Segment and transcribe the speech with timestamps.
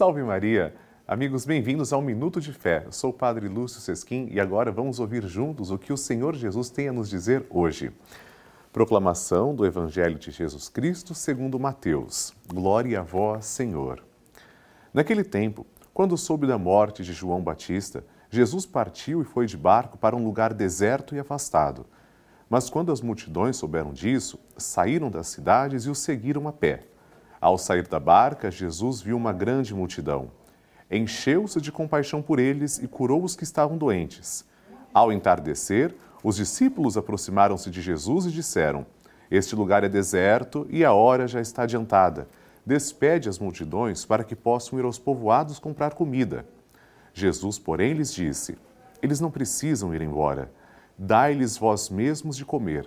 [0.00, 0.74] Salve Maria!
[1.06, 2.84] Amigos, bem-vindos ao Minuto de Fé.
[2.86, 6.34] Eu sou o Padre Lúcio Sesquim e agora vamos ouvir juntos o que o Senhor
[6.34, 7.92] Jesus tem a nos dizer hoje.
[8.72, 12.34] Proclamação do Evangelho de Jesus Cristo segundo Mateus.
[12.48, 14.02] Glória a vós, Senhor.
[14.90, 19.98] Naquele tempo, quando soube da morte de João Batista, Jesus partiu e foi de barco
[19.98, 21.84] para um lugar deserto e afastado.
[22.48, 26.86] Mas quando as multidões souberam disso, saíram das cidades e o seguiram a pé.
[27.40, 30.30] Ao sair da barca, Jesus viu uma grande multidão.
[30.90, 34.44] Encheu-se de compaixão por eles e curou os que estavam doentes.
[34.92, 38.84] Ao entardecer, os discípulos aproximaram-se de Jesus e disseram:
[39.30, 42.28] Este lugar é deserto e a hora já está adiantada.
[42.66, 46.44] Despede as multidões para que possam ir aos povoados comprar comida.
[47.14, 48.58] Jesus, porém, lhes disse:
[49.00, 50.52] Eles não precisam ir embora.
[50.98, 52.86] Dai-lhes vós mesmos de comer.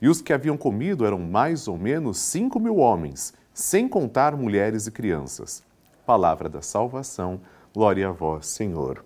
[0.00, 4.86] E os que haviam comido eram mais ou menos cinco mil homens, sem contar mulheres
[4.86, 5.62] e crianças.
[6.04, 7.40] Palavra da salvação,
[7.74, 9.04] glória a vós, Senhor.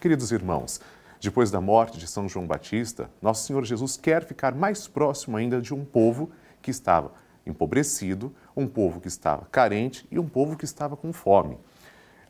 [0.00, 0.80] Queridos irmãos,
[1.20, 5.60] depois da morte de São João Batista, nosso Senhor Jesus quer ficar mais próximo ainda
[5.60, 6.30] de um povo
[6.62, 7.12] que estava
[7.46, 11.58] empobrecido, um povo que estava carente e um povo que estava com fome.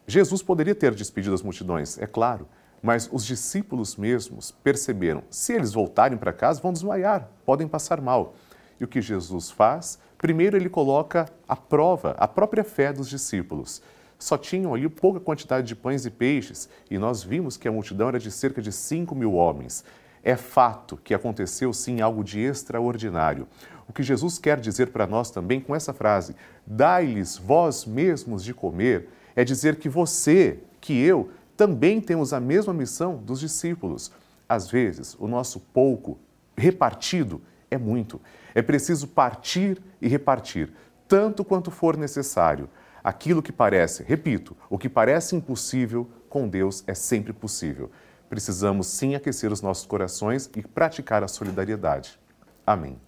[0.06, 2.46] Jesus poderia ter despedido as multidões, é claro,
[2.84, 8.34] mas os discípulos mesmos perceberam: se eles voltarem para casa, vão desmaiar, podem passar mal.
[8.78, 9.98] E o que Jesus faz?
[10.18, 13.82] Primeiro, ele coloca à prova a própria fé dos discípulos
[14.18, 18.08] só tinham ali pouca quantidade de pães e peixes, e nós vimos que a multidão
[18.08, 19.84] era de cerca de 5 mil homens.
[20.22, 23.46] É fato que aconteceu sim algo de extraordinário.
[23.86, 26.34] O que Jesus quer dizer para nós também com essa frase,
[26.66, 32.74] dai-lhes vós mesmos de comer, é dizer que você, que eu, também temos a mesma
[32.74, 34.10] missão dos discípulos.
[34.48, 36.18] Às vezes, o nosso pouco
[36.56, 38.20] repartido é muito.
[38.54, 40.72] É preciso partir e repartir,
[41.08, 42.68] tanto quanto for necessário.
[43.02, 47.90] Aquilo que parece, repito, o que parece impossível, com Deus é sempre possível.
[48.28, 52.18] Precisamos sim aquecer os nossos corações e praticar a solidariedade.
[52.66, 52.98] Amém.